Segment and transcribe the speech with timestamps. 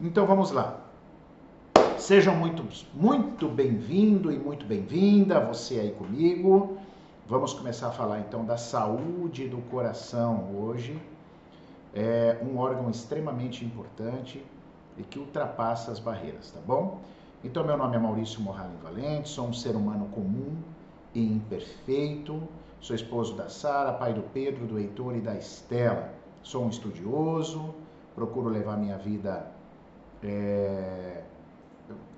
[0.00, 0.78] Então vamos lá.
[1.98, 2.64] Sejam muito,
[2.94, 6.78] muito bem-vindo e muito bem-vinda, você aí comigo.
[7.26, 10.96] Vamos começar a falar então da saúde do coração hoje.
[11.92, 14.40] É um órgão extremamente importante
[14.96, 17.00] e que ultrapassa as barreiras, tá bom?
[17.42, 20.58] Então, meu nome é Maurício Morralen Valente, sou um ser humano comum
[21.12, 22.40] e imperfeito.
[22.80, 26.14] Sou esposo da Sara, pai do Pedro, do Heitor e da Estela.
[26.44, 27.74] Sou um estudioso,
[28.14, 29.57] procuro levar minha vida
[30.22, 31.22] é,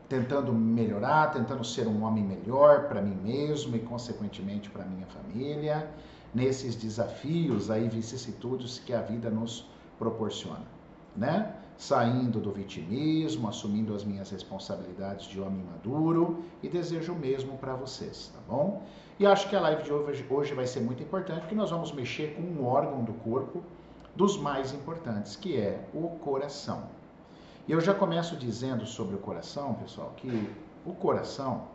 [0.08, 5.88] tentando melhorar, tentando ser um homem melhor para mim mesmo e, consequentemente, para minha família,
[6.34, 9.68] nesses desafios aí, vicissitudes que a vida nos
[9.98, 10.66] proporciona,
[11.16, 11.55] né?
[11.77, 17.74] Saindo do vitimismo, assumindo as minhas responsabilidades de homem maduro e desejo o mesmo para
[17.74, 18.82] vocês, tá bom?
[19.19, 21.92] E acho que a live de hoje, hoje vai ser muito importante porque nós vamos
[21.92, 23.62] mexer com um órgão do corpo
[24.16, 26.99] dos mais importantes, que é o coração.
[27.70, 30.51] Eu já começo dizendo sobre o coração, pessoal, que
[30.84, 31.69] o coração,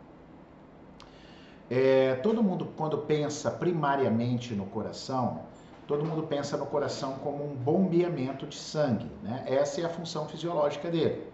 [1.70, 5.40] é, todo mundo quando pensa primariamente no coração,
[5.86, 9.44] todo mundo pensa no coração como um bombeamento de sangue, né?
[9.46, 11.26] Essa é a função fisiológica dele.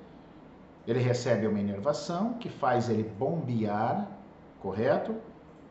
[0.87, 4.07] Ele recebe uma inervação que faz ele bombear,
[4.61, 5.17] correto?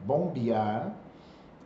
[0.02, 0.92] Bombear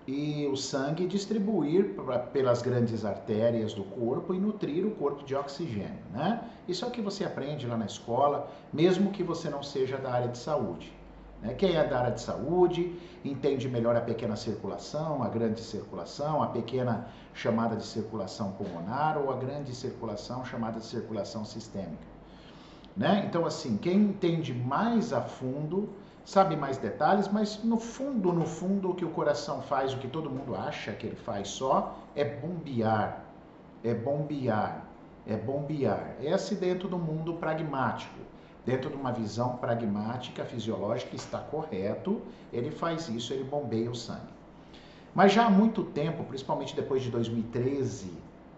[0.07, 5.35] e o sangue distribuir pra, pelas grandes artérias do corpo e nutrir o corpo de
[5.35, 6.47] oxigênio, né?
[6.67, 10.11] Isso é o que você aprende lá na escola, mesmo que você não seja da
[10.11, 10.93] área de saúde.
[11.41, 11.53] Né?
[11.53, 16.47] Quem é da área de saúde entende melhor a pequena circulação, a grande circulação, a
[16.47, 22.15] pequena chamada de circulação pulmonar ou a grande circulação chamada de circulação sistêmica.
[22.95, 23.25] Né?
[23.27, 25.89] Então, assim, quem entende mais a fundo
[26.25, 30.07] sabe mais detalhes, mas no fundo, no fundo, o que o coração faz, o que
[30.07, 33.23] todo mundo acha que ele faz só, é bombear.
[33.83, 34.83] É bombear.
[35.27, 36.15] É bombear.
[36.19, 38.19] Esse dentro do mundo pragmático.
[38.65, 42.19] Dentro de uma visão pragmática, fisiológica, está correto,
[42.51, 44.33] ele faz isso, ele bombeia o sangue.
[45.13, 48.11] Mas já há muito tempo, principalmente depois de 2013,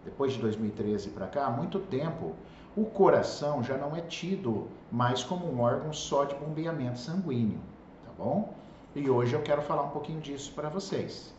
[0.06, 2.34] depois de 2013 para cá, há muito tempo,
[2.78, 7.60] o coração já não é tido mais como um órgão só de bombeamento sanguíneo,
[8.06, 8.54] tá bom?
[8.96, 11.34] E hoje eu quero falar um pouquinho disso para vocês.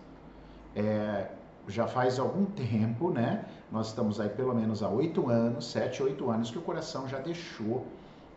[0.74, 1.28] É,
[1.68, 3.44] já faz algum tempo, né?
[3.70, 7.18] Nós estamos aí pelo menos há oito anos, sete, oito anos, que o coração já
[7.18, 7.86] deixou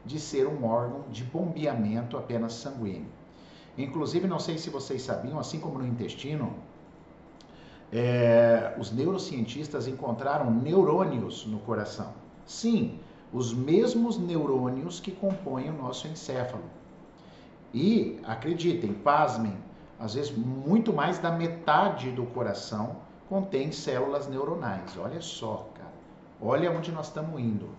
[0.06, 3.09] de ser um órgão de bombeamento apenas sanguíneo.
[3.79, 6.53] Inclusive, não sei se vocês sabiam, assim como no intestino,
[7.91, 12.13] é, os neurocientistas encontraram neurônios no coração.
[12.51, 13.00] Sim,
[13.31, 16.66] os mesmos neurônios que compõem o nosso encéfalo.
[17.73, 19.56] E, acreditem, pasmem,
[19.97, 22.97] às vezes muito mais da metade do coração
[23.29, 24.97] contém células neuronais.
[24.97, 25.94] Olha só, cara.
[26.41, 27.69] Olha onde nós estamos indo.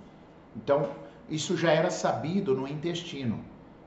[0.57, 0.89] Então,
[1.29, 3.41] isso já era sabido no intestino.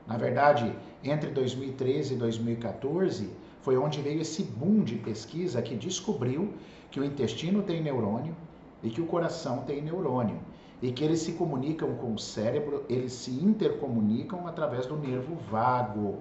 [0.06, 0.72] Na verdade,
[1.02, 3.28] entre 2013 e 2014,
[3.60, 6.54] foi onde veio esse boom de pesquisa que descobriu
[6.92, 8.36] que o intestino tem neurônio
[8.84, 10.38] e que o coração tem neurônio
[10.82, 16.18] e que eles se comunicam com o cérebro, eles se intercomunicam através do nervo vago,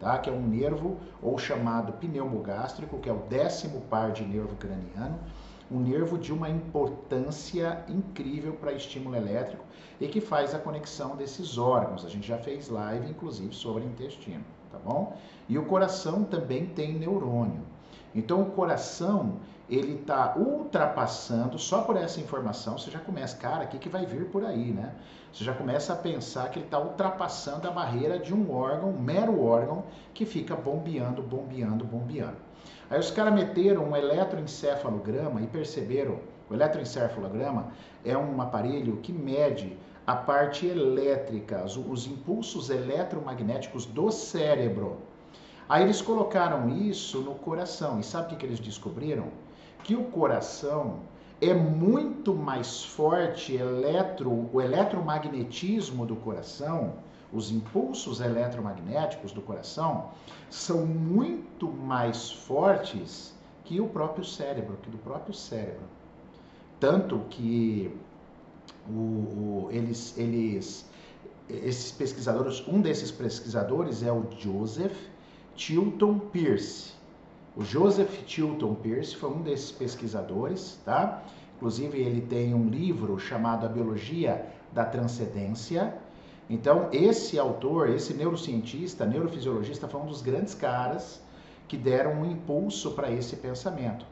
[0.00, 0.18] tá?
[0.18, 5.18] que é um nervo ou chamado pneumogástrico, que é o décimo par de nervo craniano,
[5.70, 9.64] um nervo de uma importância incrível para estímulo elétrico
[10.00, 12.04] e que faz a conexão desses órgãos.
[12.04, 15.16] A gente já fez live, inclusive, sobre intestino, tá bom?
[15.48, 17.62] E o coração também tem neurônio.
[18.14, 19.36] Então, o coração
[19.68, 24.04] ele está ultrapassando, só por essa informação, você já começa, cara, o que, que vai
[24.04, 24.92] vir por aí, né?
[25.32, 29.00] Você já começa a pensar que ele está ultrapassando a barreira de um órgão, um
[29.00, 32.36] mero órgão, que fica bombeando, bombeando, bombeando.
[32.90, 36.18] Aí os caras meteram um eletroencefalograma e perceberam,
[36.50, 37.72] o eletroencefalograma
[38.04, 44.98] é um aparelho que mede a parte elétrica, os, os impulsos eletromagnéticos do cérebro.
[45.68, 48.00] Aí eles colocaram isso no coração.
[48.00, 49.28] E sabe o que, eles descobriram?
[49.82, 51.00] que o coração
[51.40, 56.94] é muito mais forte, eletro, o eletromagnetismo do coração,
[57.32, 60.10] os impulsos eletromagnéticos do coração
[60.50, 63.34] são muito mais fortes
[63.64, 65.82] que o próprio cérebro, que do próprio cérebro.
[66.78, 67.96] Tanto que
[68.88, 70.86] o, o, eles, eles,
[71.48, 74.96] esses pesquisadores, um desses pesquisadores é o Joseph
[75.54, 76.92] Tilton Pierce.
[77.56, 81.22] O Joseph Tilton Pierce foi um desses pesquisadores, tá?
[81.56, 85.94] Inclusive ele tem um livro chamado A Biologia da Transcendência.
[86.48, 91.22] Então esse autor, esse neurocientista, neurofisiologista, foi um dos grandes caras
[91.68, 94.04] que deram um impulso para esse pensamento.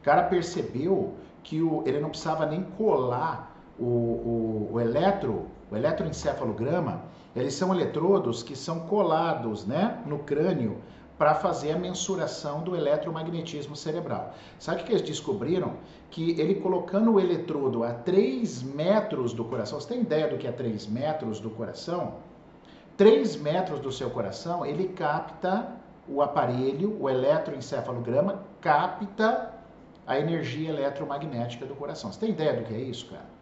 [0.00, 5.76] O cara percebeu que o, ele não precisava nem colar o, o, o eletro O
[5.76, 7.02] eletroencefalograma,
[7.40, 10.78] eles são eletrodos que são colados né, no crânio
[11.18, 14.34] para fazer a mensuração do eletromagnetismo cerebral.
[14.58, 15.74] Sabe o que eles descobriram?
[16.10, 20.46] Que ele colocando o eletrodo a 3 metros do coração, você tem ideia do que
[20.46, 22.14] é 3 metros do coração?
[22.96, 25.68] 3 metros do seu coração, ele capta
[26.08, 29.52] o aparelho, o eletroencefalograma, capta
[30.06, 32.12] a energia eletromagnética do coração.
[32.12, 33.35] Você tem ideia do que é isso, cara?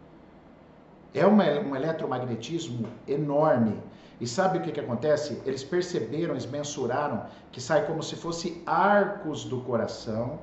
[1.15, 3.81] É uma, um eletromagnetismo enorme.
[4.19, 5.41] E sabe o que, que acontece?
[5.45, 10.39] Eles perceberam, eles mensuraram que sai como se fosse arcos do coração,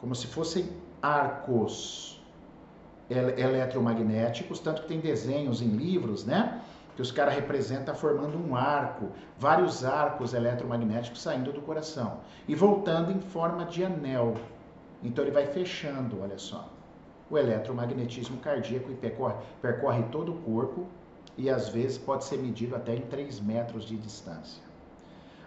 [0.00, 0.70] como se fossem
[1.02, 2.18] arcos
[3.10, 6.62] eletromagnéticos, tanto que tem desenhos em livros, né?
[6.96, 13.12] Que os caras representam formando um arco, vários arcos eletromagnéticos saindo do coração e voltando
[13.12, 14.34] em forma de anel.
[15.02, 16.75] Então ele vai fechando, olha só.
[17.28, 20.86] O eletromagnetismo cardíaco percorre, percorre todo o corpo
[21.36, 24.62] e às vezes pode ser medido até em 3 metros de distância.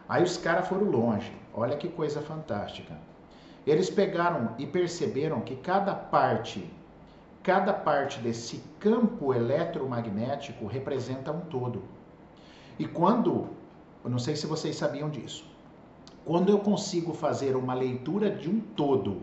[0.08, 2.98] Aí os caras foram longe, olha que coisa fantástica.
[3.66, 6.70] Eles pegaram e perceberam que cada parte,
[7.44, 11.84] cada parte desse campo eletromagnético representa um todo.
[12.78, 13.50] E quando,
[14.04, 15.46] eu não sei se vocês sabiam disso,
[16.26, 19.22] quando eu consigo fazer uma leitura de um todo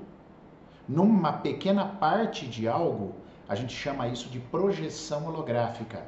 [0.88, 3.14] numa pequena parte de algo,
[3.48, 5.98] a gente chama isso de projeção holográfica.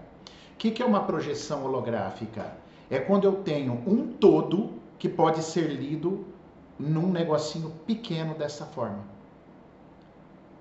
[0.52, 2.52] O que, que é uma projeção holográfica?
[2.90, 6.24] É quando eu tenho um todo que pode ser lido
[6.78, 9.04] num negocinho pequeno dessa forma.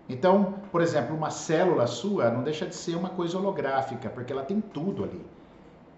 [0.09, 4.43] Então, por exemplo, uma célula sua não deixa de ser uma coisa holográfica, porque ela
[4.43, 5.21] tem tudo ali.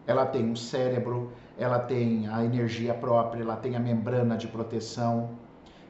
[0.08, 5.30] Ela tem um cérebro, ela tem a energia própria, ela tem a membrana de proteção,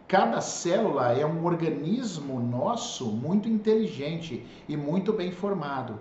[0.09, 5.99] Cada célula é um organismo nosso muito inteligente e muito bem formado,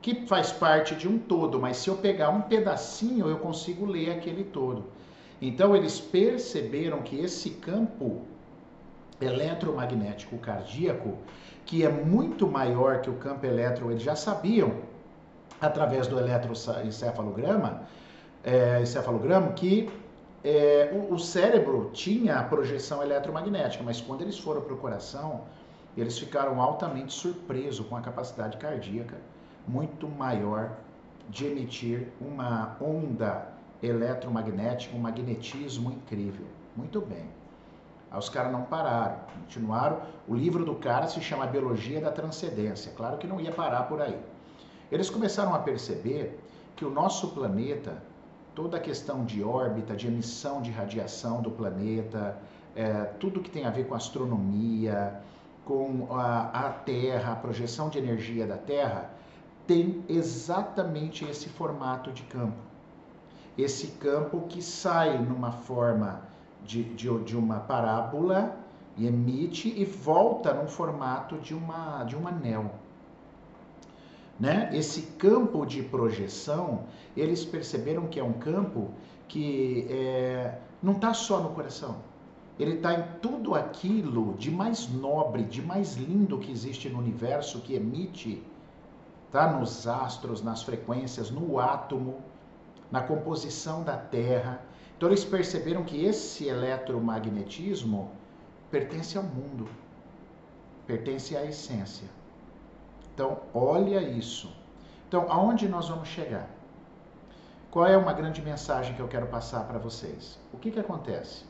[0.00, 4.12] que faz parte de um todo, mas se eu pegar um pedacinho, eu consigo ler
[4.12, 4.86] aquele todo.
[5.38, 8.22] Então, eles perceberam que esse campo
[9.20, 11.18] eletromagnético cardíaco,
[11.66, 14.76] que é muito maior que o campo elétron, eles já sabiam
[15.60, 17.82] através do eletroencefalograma,
[18.42, 19.90] é, encefalograma, que
[20.42, 25.42] é, o, o, cérebro tinha a projeção eletromagnética, mas quando eles foram para o coração,
[25.96, 29.16] eles ficaram altamente surpresos com a capacidade cardíaca
[29.66, 30.76] muito maior
[31.28, 33.48] de emitir uma onda
[33.82, 36.46] eletromagnética, um magnetismo incrível.
[36.76, 37.26] Muito bem.
[38.10, 40.00] Aí os caras não pararam, continuaram.
[40.26, 42.92] O livro do cara se chama Biologia da Transcendência.
[42.96, 44.18] Claro que não ia parar por aí.
[44.90, 46.38] Eles começaram a perceber
[46.74, 48.02] que o nosso planeta
[48.54, 52.36] toda a questão de órbita, de emissão de radiação do planeta,
[52.74, 55.20] é, tudo que tem a ver com astronomia,
[55.64, 59.10] com a, a Terra, a projeção de energia da Terra,
[59.66, 62.58] tem exatamente esse formato de campo.
[63.56, 66.22] Esse campo que sai numa forma
[66.64, 68.56] de, de, de uma parábola
[68.96, 72.70] e emite e volta num formato de, uma, de um anel
[74.40, 74.70] né?
[74.72, 76.84] Esse campo de projeção,
[77.14, 78.90] eles perceberam que é um campo
[79.28, 81.96] que é, não está só no coração.
[82.58, 87.60] Ele está em tudo aquilo de mais nobre, de mais lindo que existe no universo,
[87.60, 88.42] que emite,
[89.30, 89.52] tá?
[89.52, 92.20] Nos astros, nas frequências, no átomo,
[92.90, 94.62] na composição da Terra.
[94.96, 98.10] Então eles perceberam que esse eletromagnetismo
[98.70, 99.66] pertence ao mundo,
[100.86, 102.08] pertence à essência.
[103.20, 104.50] Então, olha isso.
[105.06, 106.48] Então, aonde nós vamos chegar?
[107.70, 110.38] Qual é uma grande mensagem que eu quero passar para vocês?
[110.54, 111.44] O que, que acontece?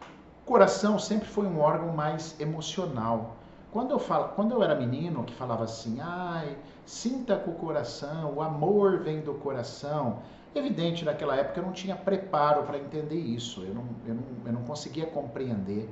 [0.00, 3.36] O coração sempre foi um órgão mais emocional.
[3.70, 8.32] Quando eu, falo, quando eu era menino, que falava assim, ai, sinta com o coração,
[8.32, 10.20] o amor vem do coração.
[10.54, 14.52] Evidente, naquela época eu não tinha preparo para entender isso, eu não, eu, não, eu
[14.54, 15.90] não conseguia compreender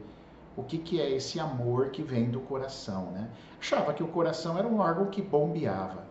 [0.56, 3.10] o que, que é esse amor que vem do coração.
[3.12, 3.28] Né?
[3.60, 6.04] Achava que o coração era um órgão que bombeava.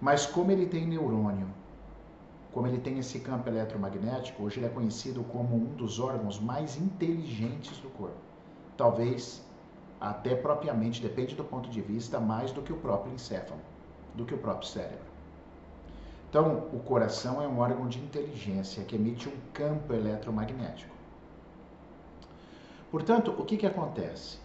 [0.00, 1.48] Mas como ele tem neurônio,
[2.52, 6.76] como ele tem esse campo eletromagnético, hoje ele é conhecido como um dos órgãos mais
[6.76, 8.16] inteligentes do corpo.
[8.76, 9.42] Talvez
[10.00, 13.60] até propriamente, depende do ponto de vista, mais do que o próprio encéfalo,
[14.14, 15.08] do que o próprio cérebro.
[16.30, 20.94] Então, o coração é um órgão de inteligência que emite um campo eletromagnético.
[22.90, 24.38] Portanto, o que, que acontece?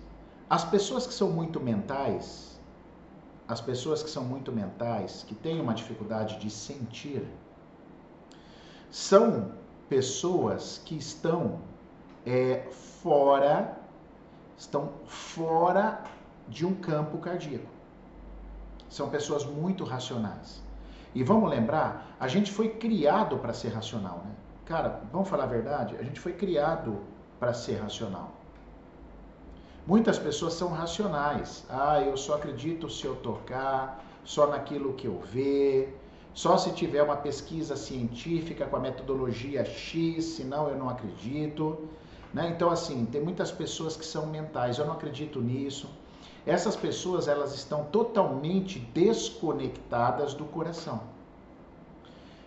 [0.50, 2.59] As pessoas que são muito mentais,
[3.47, 7.25] as pessoas que são muito mentais, que têm uma dificuldade de sentir,
[8.89, 9.51] são
[9.89, 11.59] pessoas que estão
[12.25, 12.67] é,
[13.01, 13.77] fora,
[14.57, 16.03] estão fora
[16.47, 17.67] de um campo cardíaco.
[18.89, 20.62] São pessoas muito racionais.
[21.15, 24.31] E vamos lembrar, a gente foi criado para ser racional, né?
[24.65, 25.95] Cara, vamos falar a verdade?
[25.97, 27.01] A gente foi criado
[27.43, 28.31] para ser racional.
[29.85, 31.65] Muitas pessoas são racionais.
[31.69, 36.00] Ah, eu só acredito se eu tocar, só naquilo que eu ver,
[36.33, 41.89] só se tiver uma pesquisa científica com a metodologia X, senão eu não acredito.
[42.33, 42.47] Né?
[42.47, 45.89] Então, assim, tem muitas pessoas que são mentais, eu não acredito nisso.
[46.45, 51.01] Essas pessoas, elas estão totalmente desconectadas do coração.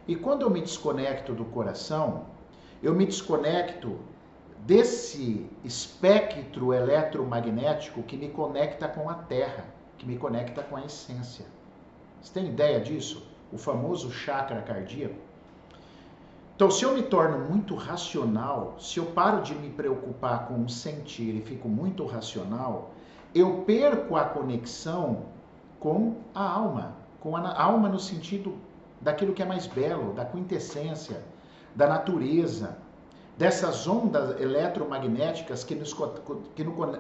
[0.09, 2.25] E quando eu me desconecto do coração,
[2.83, 3.99] eu me desconecto
[4.67, 9.65] desse espectro eletromagnético que me conecta com a Terra,
[9.97, 11.47] que me conecta com a essência.
[12.21, 13.25] Você tem ideia disso?
[13.53, 15.15] O famoso chakra cardíaco.
[16.57, 20.69] Então, se eu me torno muito racional, se eu paro de me preocupar com o
[20.69, 22.91] sentir e fico muito racional,
[23.33, 25.27] eu perco a conexão
[25.79, 28.57] com a alma, com a alma no sentido
[29.01, 31.23] daquilo que é mais belo, da quintessência,
[31.75, 32.79] da natureza,
[33.37, 35.95] dessas ondas eletromagnéticas que nos,
[36.55, 36.99] que, no,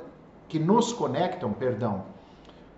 [0.48, 2.04] que nos conectam, perdão,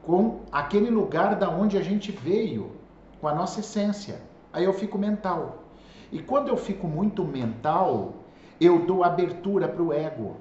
[0.02, 2.72] com aquele lugar da onde a gente veio,
[3.20, 4.20] com a nossa essência.
[4.52, 5.64] Aí eu fico mental.
[6.10, 8.14] E quando eu fico muito mental,
[8.60, 10.36] eu dou abertura para o ego.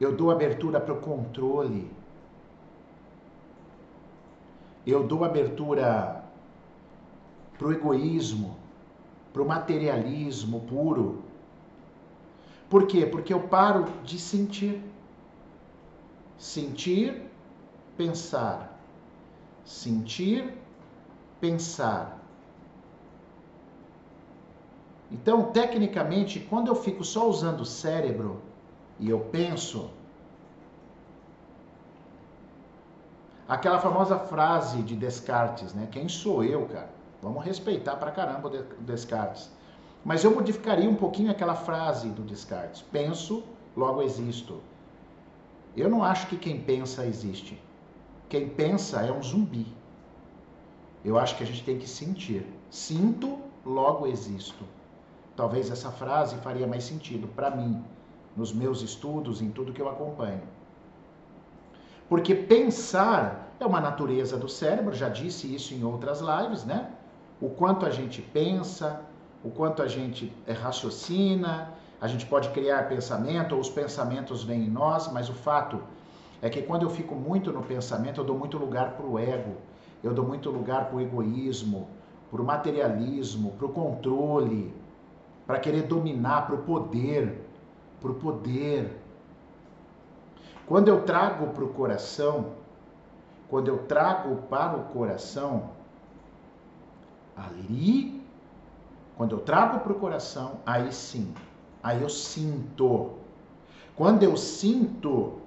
[0.00, 1.90] Eu dou abertura para o controle.
[4.86, 6.22] Eu dou abertura
[7.58, 8.56] para o egoísmo,
[9.32, 11.22] para o materialismo puro.
[12.68, 13.06] Por quê?
[13.06, 14.82] Porque eu paro de sentir.
[16.36, 17.22] Sentir,
[17.96, 18.78] pensar.
[19.64, 20.52] Sentir,
[21.40, 22.18] pensar.
[25.10, 28.42] Então, tecnicamente, quando eu fico só usando o cérebro
[29.00, 29.90] e eu penso,
[33.48, 35.88] aquela famosa frase de Descartes, né?
[35.90, 36.90] Quem sou eu, cara?
[37.22, 39.50] Vamos respeitar pra caramba o Descartes.
[40.08, 42.80] Mas eu modificaria um pouquinho aquela frase do Descartes.
[42.80, 43.44] Penso,
[43.76, 44.58] logo existo.
[45.76, 47.62] Eu não acho que quem pensa existe.
[48.26, 49.66] Quem pensa é um zumbi.
[51.04, 52.46] Eu acho que a gente tem que sentir.
[52.70, 54.64] Sinto, logo existo.
[55.36, 57.84] Talvez essa frase faria mais sentido para mim,
[58.34, 60.40] nos meus estudos, em tudo que eu acompanho.
[62.08, 66.92] Porque pensar é uma natureza do cérebro, já disse isso em outras lives, né?
[67.42, 69.06] O quanto a gente pensa,
[69.42, 74.64] o quanto a gente é, raciocina, a gente pode criar pensamento, ou os pensamentos vêm
[74.64, 75.80] em nós, mas o fato
[76.40, 79.56] é que quando eu fico muito no pensamento, eu dou muito lugar para o ego,
[80.02, 81.88] eu dou muito lugar para o egoísmo,
[82.30, 84.72] para o materialismo, para o controle,
[85.46, 87.44] para querer dominar, para o poder,
[88.00, 88.96] para o poder.
[90.66, 92.52] Quando eu trago para o coração,
[93.48, 95.70] quando eu trago para o coração,
[97.34, 98.17] ali
[99.18, 101.34] quando eu trago para o coração, aí sim,
[101.82, 103.14] aí eu sinto.
[103.96, 105.40] Quando eu sinto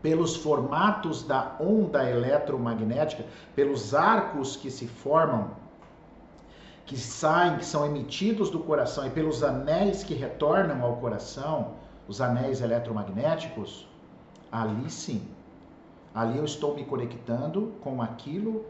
[0.00, 5.50] pelos formatos da onda eletromagnética, pelos arcos que se formam,
[6.86, 11.74] que saem, que são emitidos do coração e pelos anéis que retornam ao coração,
[12.08, 13.86] os anéis eletromagnéticos,
[14.50, 15.28] ali sim,
[16.14, 18.64] ali eu estou me conectando com aquilo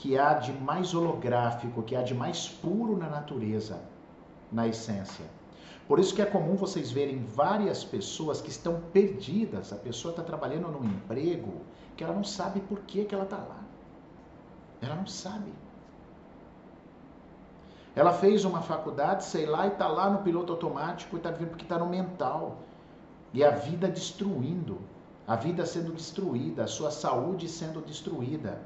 [0.00, 3.78] que há de mais holográfico, que há de mais puro na natureza,
[4.50, 5.26] na essência.
[5.86, 9.74] Por isso que é comum vocês verem várias pessoas que estão perdidas.
[9.74, 11.52] A pessoa está trabalhando num emprego
[11.94, 13.62] que ela não sabe por que, que ela está lá.
[14.80, 15.52] Ela não sabe.
[17.94, 21.50] Ela fez uma faculdade, sei lá, e está lá no piloto automático e está vivendo
[21.50, 22.56] porque está no mental.
[23.34, 24.78] E a vida destruindo,
[25.28, 28.62] a vida sendo destruída, a sua saúde sendo destruída.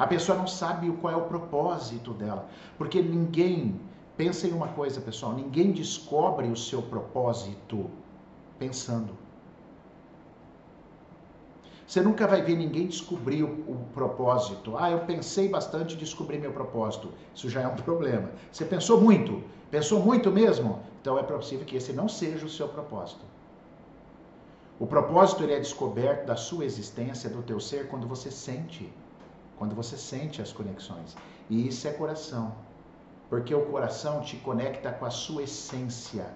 [0.00, 3.78] A pessoa não sabe qual é o propósito dela, porque ninguém,
[4.16, 7.90] pensa em uma coisa, pessoal, ninguém descobre o seu propósito
[8.58, 9.12] pensando.
[11.86, 14.74] Você nunca vai ver ninguém descobrir o, o, propósito.
[14.78, 17.12] Ah, eu pensei bastante e descobri meu propósito.
[17.34, 18.30] Isso já é um problema.
[18.50, 19.42] Você pensou muito?
[19.70, 20.78] Pensou muito mesmo?
[21.02, 23.26] Então é possível que esse não seja o seu propósito.
[24.78, 28.90] O propósito ele é descoberto da sua existência, do teu ser, quando você sente
[29.60, 31.14] quando você sente as conexões.
[31.50, 32.54] E isso é coração.
[33.28, 36.32] Porque o coração te conecta com a sua essência,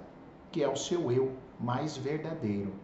[0.53, 2.75] que é o seu eu mais verdadeiro.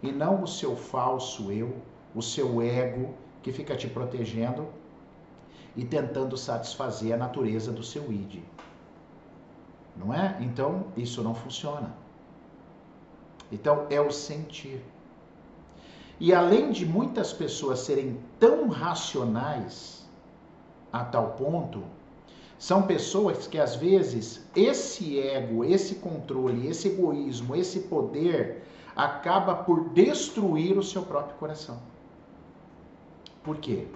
[0.00, 1.82] E não o seu falso eu,
[2.14, 3.12] o seu ego
[3.42, 4.68] que fica te protegendo
[5.74, 8.40] e tentando satisfazer a natureza do seu id.
[9.96, 10.36] Não é?
[10.40, 11.92] Então, isso não funciona.
[13.50, 14.80] Então, é o sentir.
[16.22, 20.08] E além de muitas pessoas serem tão racionais
[20.92, 21.82] a tal ponto
[22.56, 28.62] São pessoas que às vezes esse ego, esse controle, esse egoísmo, esse poder
[28.94, 31.80] acaba por destruir o seu próprio coração.
[33.42, 33.88] Por quê?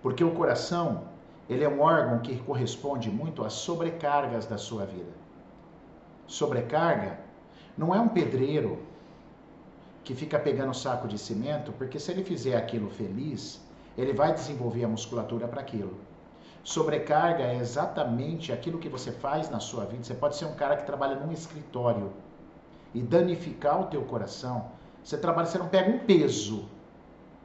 [0.00, 1.02] Porque o coração,
[1.50, 5.12] ele é um órgão que corresponde muito às sobrecargas da sua vida.
[6.28, 7.18] Sobrecarga
[7.76, 8.93] não é um pedreiro
[10.04, 13.60] que fica pegando saco de cimento, porque se ele fizer aquilo feliz,
[13.96, 15.94] ele vai desenvolver a musculatura para aquilo.
[16.62, 20.04] Sobrecarga é exatamente aquilo que você faz na sua vida.
[20.04, 22.12] Você pode ser um cara que trabalha num escritório
[22.94, 24.70] e danificar o teu coração.
[25.02, 26.68] Você trabalha, você não pega um peso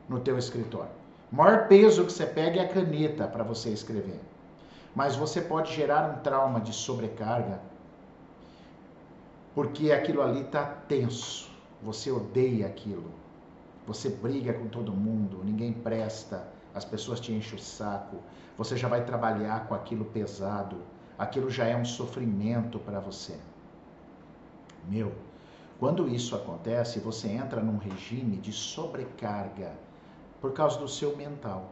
[0.07, 0.91] no teu escritório.
[1.31, 4.19] O maior peso que você pega é a caneta para você escrever.
[4.95, 7.59] Mas você pode gerar um trauma de sobrecarga
[9.53, 11.49] porque aquilo ali está tenso.
[11.81, 13.11] Você odeia aquilo.
[13.87, 18.17] Você briga com todo mundo, ninguém presta, as pessoas te enchem o saco.
[18.57, 20.77] Você já vai trabalhar com aquilo pesado.
[21.17, 23.37] Aquilo já é um sofrimento para você.
[24.87, 25.13] Meu,
[25.79, 29.71] quando isso acontece, você entra num regime de sobrecarga
[30.41, 31.69] por causa do seu mental.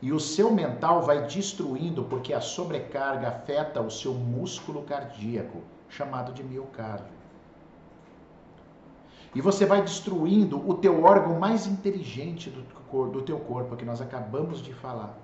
[0.00, 6.32] E o seu mental vai destruindo porque a sobrecarga afeta o seu músculo cardíaco, chamado
[6.32, 7.17] de miocárdio.
[9.34, 14.00] E você vai destruindo o teu órgão mais inteligente do, do teu corpo, que nós
[14.00, 15.16] acabamos de falar.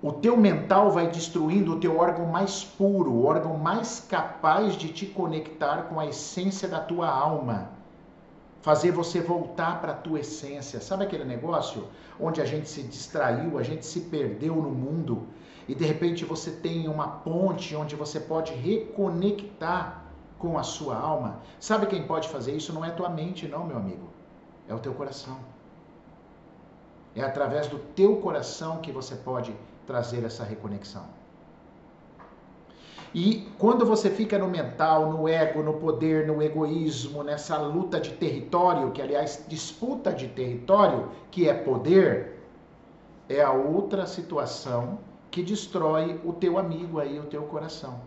[0.00, 4.88] O teu mental vai destruindo o teu órgão mais puro, o órgão mais capaz de
[4.92, 7.70] te conectar com a essência da tua alma,
[8.62, 10.80] fazer você voltar para a tua essência.
[10.80, 15.26] Sabe aquele negócio onde a gente se distraiu, a gente se perdeu no mundo
[15.66, 20.04] e de repente você tem uma ponte onde você pode reconectar
[20.38, 21.40] com a sua alma?
[21.58, 22.72] Sabe quem pode fazer isso?
[22.72, 24.08] Não é tua mente, não, meu amigo.
[24.68, 25.38] É o teu coração.
[27.14, 29.54] É através do teu coração que você pode
[29.86, 31.04] trazer essa reconexão.
[33.14, 38.12] E quando você fica no mental, no ego, no poder, no egoísmo, nessa luta de
[38.12, 42.38] território, que aliás, disputa de território, que é poder,
[43.28, 44.98] é a outra situação
[45.30, 47.98] que destrói o teu amigo aí, o teu coração.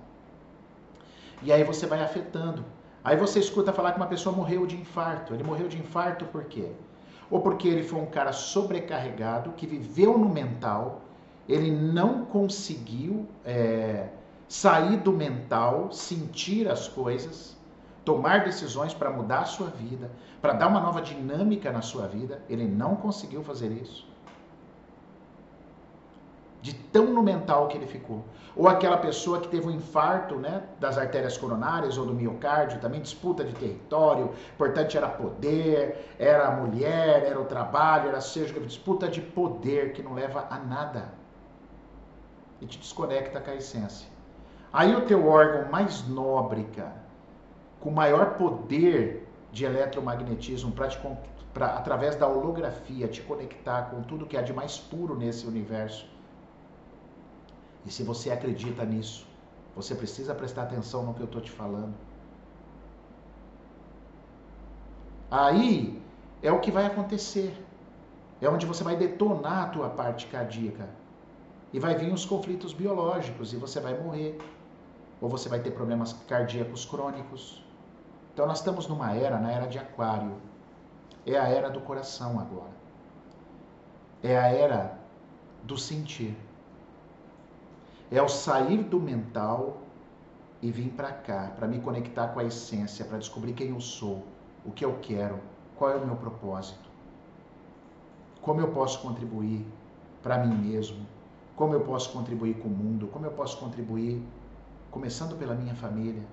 [1.44, 2.64] E aí você vai afetando.
[3.04, 5.34] Aí você escuta falar que uma pessoa morreu de infarto.
[5.34, 6.72] Ele morreu de infarto por quê?
[7.30, 11.02] Ou porque ele foi um cara sobrecarregado, que viveu no mental,
[11.48, 14.10] ele não conseguiu é,
[14.48, 17.58] sair do mental, sentir as coisas,
[18.04, 22.44] tomar decisões para mudar a sua vida, para dar uma nova dinâmica na sua vida.
[22.50, 24.11] Ele não conseguiu fazer isso.
[26.62, 28.24] De tão no mental que ele ficou.
[28.56, 33.02] Ou aquela pessoa que teve um infarto né, das artérias coronárias ou do miocárdio, também
[33.02, 39.08] disputa de território, importante era poder, era a mulher, era o trabalho, era seja disputa
[39.08, 41.14] de poder que não leva a nada.
[42.60, 44.08] E te desconecta com a essência.
[44.72, 47.02] Aí o teu órgão mais nobre, cara,
[47.80, 54.42] com maior poder de eletromagnetismo para através da holografia te conectar com tudo que há
[54.42, 56.08] de mais puro nesse universo.
[57.86, 59.28] E se você acredita nisso,
[59.76, 61.94] você precisa prestar atenção no que eu estou te falando.
[65.30, 66.02] Aí
[66.44, 67.56] é o que vai acontecer.
[68.42, 70.90] É onde você vai detonar a tua parte cardíaca.
[71.72, 74.38] E vai vir os conflitos biológicos e você vai morrer
[75.22, 77.64] ou você vai ter problemas cardíacos crônicos.
[78.34, 80.36] Então nós estamos numa era, na era de aquário.
[81.26, 82.72] É a era do coração agora.
[84.24, 85.00] É a era
[85.64, 86.36] do sentir.
[88.12, 89.78] É o sair do mental
[90.62, 94.26] e vir para cá, para me conectar com a essência, para descobrir quem eu sou,
[94.66, 95.40] o que eu quero,
[95.78, 96.90] qual é o meu propósito.
[98.42, 99.66] Como eu posso contribuir
[100.22, 101.06] para mim mesmo,
[101.56, 104.22] como eu posso contribuir com o mundo, como eu posso contribuir
[104.90, 106.24] começando pela minha família,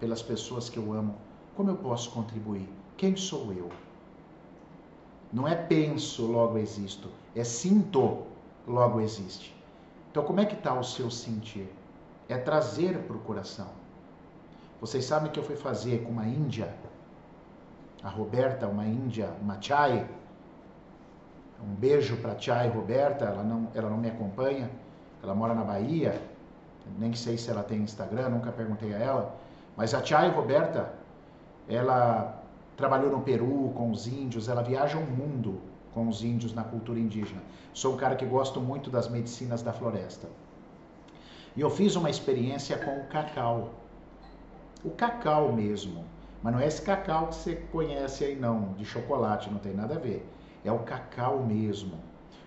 [0.00, 1.16] pelas pessoas que eu amo,
[1.54, 2.68] como eu posso contribuir?
[2.96, 3.68] Quem sou eu?
[5.32, 8.22] Não é penso, logo existo, é sinto,
[8.66, 9.55] logo existe.
[10.16, 11.70] Então, como é que está o seu sentir?
[12.26, 13.68] É trazer para o coração.
[14.80, 16.72] Vocês sabem que eu fui fazer com uma índia,
[18.02, 20.08] a Roberta, uma índia, uma Chai.
[21.62, 24.70] Um beijo para Chai Roberta, ela não, ela não me acompanha,
[25.22, 26.18] ela mora na Bahia
[26.98, 29.36] nem sei se ela tem Instagram, nunca perguntei a ela,
[29.76, 30.94] mas a Tia Roberta,
[31.68, 32.42] ela
[32.74, 35.60] trabalhou no Peru com os índios, ela viaja o mundo
[35.96, 37.40] com os índios na cultura indígena.
[37.72, 40.28] Sou um cara que gosto muito das medicinas da floresta.
[41.56, 43.70] E eu fiz uma experiência com o cacau.
[44.84, 46.04] O cacau mesmo.
[46.42, 49.94] Mas não é esse cacau que você conhece aí não, de chocolate, não tem nada
[49.94, 50.22] a ver.
[50.62, 51.98] É o cacau mesmo.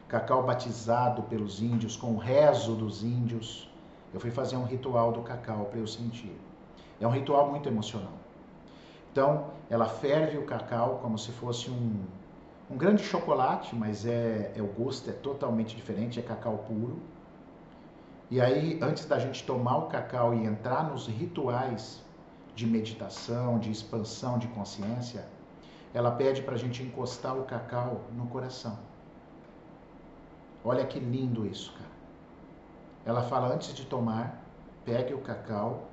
[0.08, 3.68] cacau batizado pelos índios, com o rezo dos índios.
[4.14, 6.38] Eu fui fazer um ritual do cacau para eu sentir.
[7.02, 8.14] É um ritual muito emocional.
[9.12, 12.04] Então, ela ferve o cacau como se fosse um,
[12.70, 17.00] um grande chocolate, mas é, é o gosto é totalmente diferente, é cacau puro.
[18.30, 22.04] E aí, antes da gente tomar o cacau e entrar nos rituais
[22.56, 25.26] de meditação, de expansão de consciência,
[25.94, 28.78] ela pede para a gente encostar o cacau no coração.
[30.64, 31.90] Olha que lindo isso, cara.
[33.04, 34.44] Ela fala antes de tomar,
[34.86, 35.88] pegue o cacau,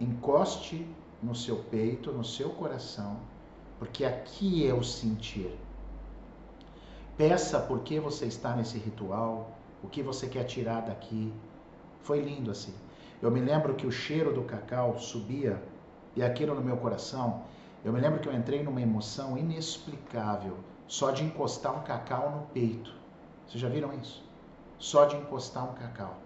[0.00, 0.84] encoste
[1.22, 3.18] no seu peito, no seu coração,
[3.78, 5.56] porque aqui é o sentir.
[7.18, 9.50] Peça por que você está nesse ritual,
[9.82, 11.34] o que você quer tirar daqui.
[12.00, 12.72] Foi lindo assim.
[13.20, 15.60] Eu me lembro que o cheiro do cacau subia
[16.14, 17.42] e aquilo no meu coração.
[17.84, 22.42] Eu me lembro que eu entrei numa emoção inexplicável só de encostar um cacau no
[22.54, 22.94] peito.
[23.48, 24.24] Vocês já viram isso?
[24.78, 26.18] Só de encostar um cacau.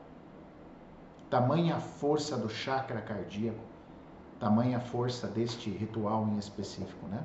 [1.31, 3.65] Tamanha força do chakra cardíaco,
[4.39, 7.25] tamanha força deste ritual em específico, né?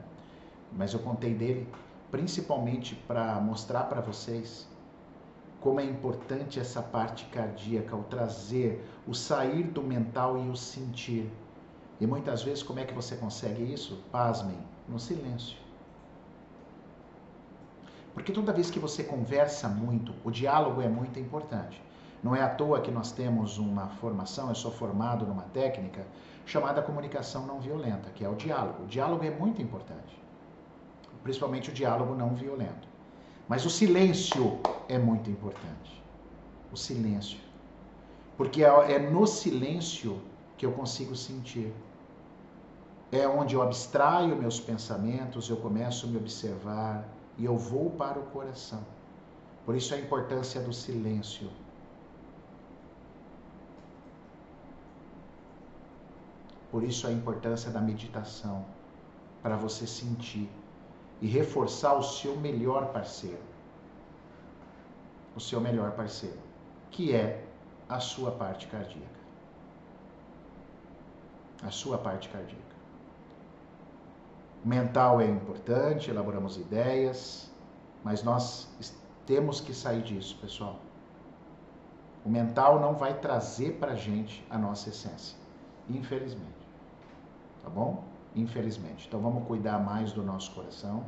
[0.72, 1.68] Mas eu contei dele
[2.12, 4.68] principalmente para mostrar para vocês
[5.60, 11.30] como é importante essa parte cardíaca, o trazer, o sair do mental e o sentir.
[12.00, 14.04] E muitas vezes, como é que você consegue isso?
[14.12, 15.58] Pasmem, no silêncio.
[18.14, 21.82] Porque toda vez que você conversa muito, o diálogo é muito importante.
[22.24, 26.06] Não é à toa que nós temos uma formação, eu sou formado numa técnica
[26.46, 28.84] chamada comunicação não violenta, que é o diálogo.
[28.84, 30.20] O diálogo é muito importante,
[31.24, 32.88] principalmente o diálogo não violento.
[33.48, 36.04] Mas o silêncio é muito importante.
[36.72, 37.40] O silêncio.
[38.36, 40.22] Porque é, é no silêncio
[40.58, 41.74] que eu consigo sentir.
[43.12, 48.20] É onde eu abstraio meus pensamentos, eu começo a me observar, e eu vou para
[48.20, 48.84] o coração.
[49.66, 51.50] Por isso a importância do silêncio.
[56.70, 58.66] Por isso a importância da meditação,
[59.42, 60.50] para você sentir
[61.22, 63.42] e reforçar o seu melhor parceiro.
[65.36, 66.40] O seu melhor parceiro,
[66.92, 67.44] que é
[67.88, 69.18] a sua parte cardíaca.
[71.64, 72.68] A sua parte cardíaca.
[74.64, 77.50] Mental é importante, elaboramos ideias,
[78.04, 78.68] mas nós
[79.26, 80.80] temos que sair disso, pessoal.
[82.26, 85.38] O mental não vai trazer para gente a nossa essência,
[85.90, 86.68] infelizmente.
[87.64, 88.04] Tá bom?
[88.38, 89.08] Infelizmente.
[89.08, 91.04] Então vamos cuidar mais do nosso coração.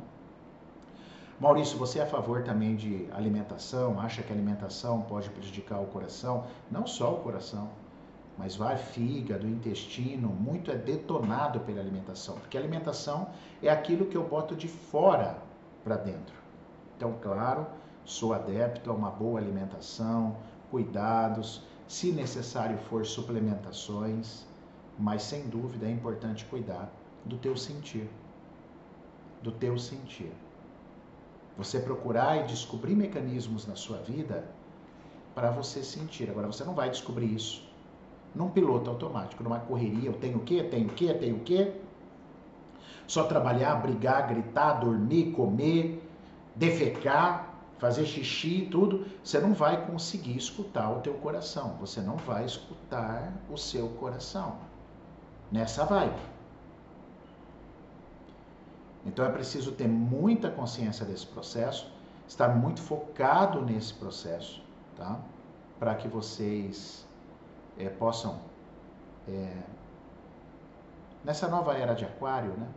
[1.38, 3.98] Maurício, você é a favor também de alimentação?
[3.98, 6.44] Acha que a alimentação pode prejudicar o coração?
[6.70, 7.70] Não só o coração,
[8.36, 13.28] mas vai fígado, intestino, muito é detonado pela alimentação, porque a alimentação
[13.62, 15.38] é aquilo que eu boto de fora
[15.82, 16.34] para dentro.
[16.96, 17.66] Então, claro,
[18.04, 20.36] sou adepto a uma boa alimentação,
[20.70, 24.44] cuidados, se necessário for suplementações,
[24.98, 26.90] mas sem dúvida é importante cuidar
[27.24, 28.08] do teu sentir.
[29.42, 30.32] Do teu sentir.
[31.56, 34.44] Você procurar e descobrir mecanismos na sua vida
[35.34, 36.30] para você sentir.
[36.30, 37.70] Agora você não vai descobrir isso
[38.34, 41.72] num piloto automático, numa correria, eu tenho o quê, tenho o quê, tenho o quê.
[43.06, 46.00] Só trabalhar, brigar, gritar, dormir, comer,
[46.54, 51.76] defecar, fazer xixi, tudo, você não vai conseguir escutar o teu coração.
[51.80, 54.58] Você não vai escutar o seu coração.
[55.50, 56.20] Nessa vibe.
[59.04, 61.90] Então é preciso ter muita consciência desse processo,
[62.28, 64.62] estar muito focado nesse processo,
[64.96, 65.18] tá?
[65.78, 67.06] Para que vocês
[67.78, 68.40] é, possam,
[69.26, 69.56] é,
[71.24, 72.68] nessa nova era de Aquário, né?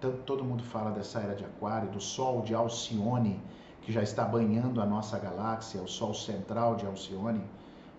[0.00, 3.40] Tanto, todo mundo fala dessa era de Aquário, do Sol de Alcione,
[3.82, 7.42] que já está banhando a nossa galáxia, o Sol central de Alcione.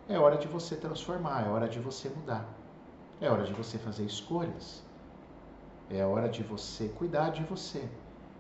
[0.09, 2.45] É hora de você transformar, é hora de você mudar,
[3.19, 4.83] é hora de você fazer escolhas,
[5.89, 7.87] é hora de você cuidar de você.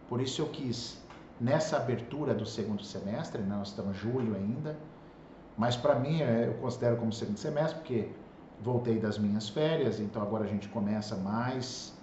[0.09, 1.01] Por isso eu quis,
[1.39, 4.77] nessa abertura do segundo semestre, né, nós estamos em julho ainda,
[5.57, 8.09] mas para mim, é, eu considero como segundo semestre, porque
[8.61, 11.97] voltei das minhas férias, então agora a gente começa mais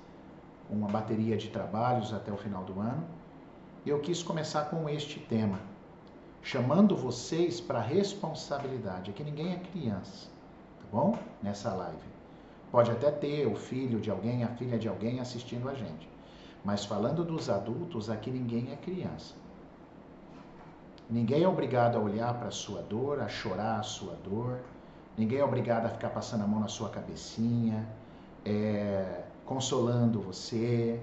[0.69, 3.05] uma bateria de trabalhos até o final do ano.
[3.87, 5.61] Eu quis começar com este tema,
[6.43, 9.11] chamando vocês para responsabilidade.
[9.11, 10.29] Aqui ninguém é criança,
[10.81, 11.17] tá bom?
[11.43, 12.14] Nessa live.
[12.75, 16.09] Pode até ter o filho de alguém, a filha de alguém assistindo a gente.
[16.65, 19.37] Mas falando dos adultos, aqui ninguém é criança.
[21.09, 24.59] Ninguém é obrigado a olhar para a sua dor, a chorar a sua dor.
[25.17, 27.89] Ninguém é obrigado a ficar passando a mão na sua cabecinha,
[28.45, 31.01] é, consolando você.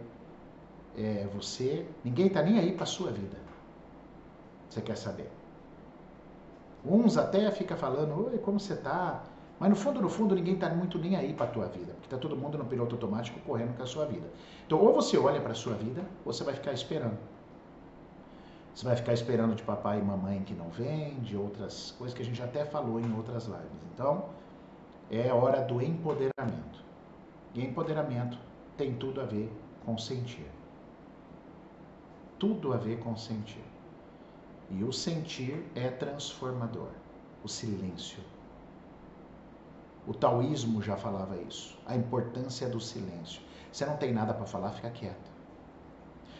[0.98, 3.38] É, você, ninguém está nem aí para a sua vida.
[4.70, 5.32] Você quer saber?
[6.84, 9.24] Uns até fica falando, oi, como você tá?
[9.62, 12.08] Mas no fundo, no fundo, ninguém está muito nem aí para a tua vida, porque
[12.08, 14.28] está todo mundo no piloto automático correndo com a sua vida.
[14.66, 17.16] Então, ou você olha para a sua vida, ou você vai ficar esperando.
[18.74, 22.24] Você vai ficar esperando de papai e mamãe que não vem, de outras coisas que
[22.24, 23.70] a gente até falou em outras lives.
[23.94, 24.30] Então,
[25.12, 26.84] é hora do empoderamento.
[27.54, 28.40] E empoderamento
[28.76, 29.48] tem tudo a ver
[29.86, 30.50] com sentir.
[32.40, 33.64] Tudo a ver com sentir.
[34.72, 36.90] E o sentir é transformador.
[37.44, 38.31] O silêncio.
[40.08, 41.78] O taoísmo já falava isso.
[41.86, 43.42] A importância do silêncio.
[43.72, 45.32] Você não tem nada para falar, fica quieto.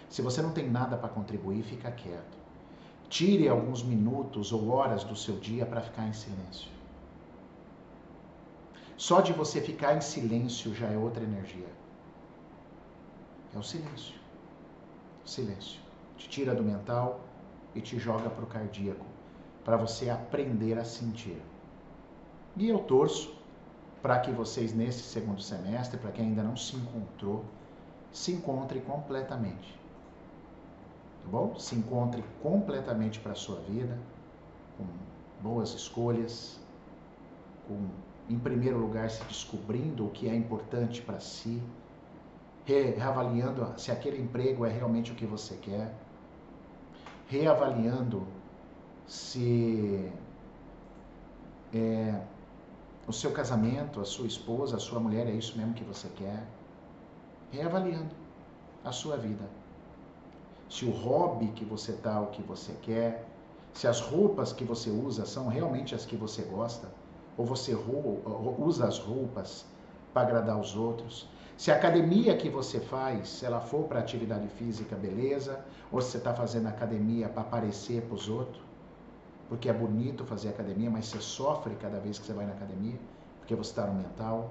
[0.10, 2.38] Se você não tem nada para contribuir, fica quieto.
[3.08, 6.70] Tire alguns minutos ou horas do seu dia para ficar em silêncio.
[8.98, 11.70] Só de você ficar em silêncio já é outra energia.
[13.54, 14.16] É o silêncio.
[15.26, 15.80] Silêncio.
[16.18, 17.20] Te tira do mental,
[17.76, 19.06] e te joga para o cardíaco,
[19.64, 21.42] para você aprender a sentir.
[22.58, 23.34] E eu torço
[24.02, 27.46] para que vocês, nesse segundo semestre, para quem ainda não se encontrou,
[28.12, 29.80] se encontre completamente.
[31.24, 31.56] Tá bom?
[31.58, 33.98] Se encontre completamente para a sua vida,
[34.78, 34.86] com
[35.42, 36.60] boas escolhas,
[37.68, 37.88] com,
[38.30, 41.62] em primeiro lugar, se descobrindo o que é importante para si,
[42.66, 45.94] reavaliando se aquele emprego é realmente o que você quer
[47.32, 48.28] reavaliando
[49.08, 50.12] se
[51.74, 52.20] é,
[53.08, 56.46] o seu casamento, a sua esposa, a sua mulher é isso mesmo que você quer.
[57.52, 58.16] Reavaliando
[58.84, 59.50] a sua vida.
[60.70, 63.28] Se o hobby que você tá, o que você quer,
[63.74, 66.88] se as roupas que você usa são realmente as que você gosta,
[67.38, 67.76] ou você
[68.58, 69.66] usa as roupas
[70.14, 74.48] para agradar os outros, se a academia que você faz, se ela for para atividade
[74.48, 78.62] física, beleza, ou se você está fazendo academia para aparecer para os outros,
[79.52, 82.98] porque é bonito fazer academia, mas você sofre cada vez que você vai na academia,
[83.40, 84.50] porque você está no mental.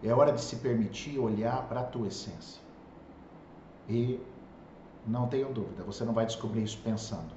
[0.00, 2.62] É hora de se permitir olhar para a tua essência.
[3.88, 4.20] E
[5.04, 7.34] não tenho dúvida, você não vai descobrir isso pensando.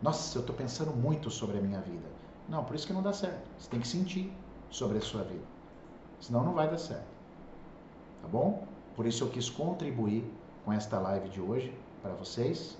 [0.00, 2.08] Nossa, eu estou pensando muito sobre a minha vida.
[2.48, 3.46] Não, por isso que não dá certo.
[3.58, 4.32] Você tem que sentir
[4.70, 5.44] sobre a sua vida.
[6.20, 7.04] Senão não vai dar certo.
[8.22, 8.66] Tá bom?
[8.94, 10.24] Por isso eu quis contribuir
[10.64, 12.78] com esta live de hoje para vocês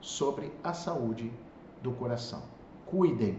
[0.00, 1.32] sobre a saúde
[1.82, 2.42] do coração.
[2.86, 3.38] Cuidem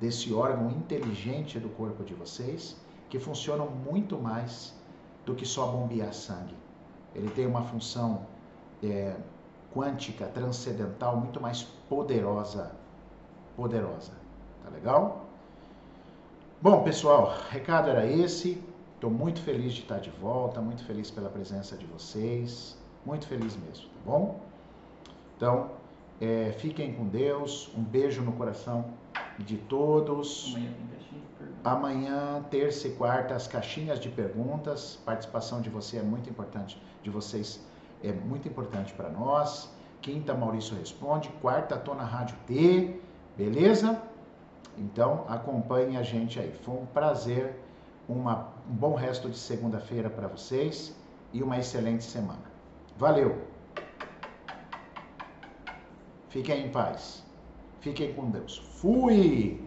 [0.00, 2.76] desse órgão inteligente do corpo de vocês,
[3.08, 4.74] que funciona muito mais
[5.24, 6.54] do que só bombear sangue.
[7.14, 8.26] Ele tem uma função
[8.82, 9.16] é,
[9.74, 12.72] quântica, transcendental, muito mais poderosa.
[13.56, 14.12] Poderosa.
[14.64, 15.24] Tá legal?
[16.60, 18.62] Bom, pessoal, recado era esse.
[18.94, 23.54] Estou muito feliz de estar de volta, muito feliz pela presença de vocês, muito feliz
[23.56, 24.40] mesmo, tá bom?
[25.36, 25.70] Então,
[26.20, 28.86] é, fiquem com Deus, um beijo no coração
[29.38, 30.54] de todos.
[30.54, 31.60] Amanhã tem caixinha de perguntas.
[31.64, 34.98] Amanhã, terça e quarta, as caixinhas de perguntas.
[35.04, 37.62] Participação de você é muito importante, de vocês
[38.02, 39.70] é muito importante para nós.
[40.00, 41.28] Quinta, Maurício responde.
[41.40, 43.00] Quarta, tô na Rádio T,
[43.36, 44.00] beleza?
[44.78, 46.52] Então acompanhe a gente aí.
[46.62, 47.60] Foi um prazer,
[48.08, 50.94] uma, um bom resto de segunda-feira para vocês
[51.32, 52.44] e uma excelente semana.
[52.96, 53.55] Valeu!
[56.36, 57.24] Fiquem em paz.
[57.80, 58.58] Fiquem com Deus.
[58.58, 59.65] Fui!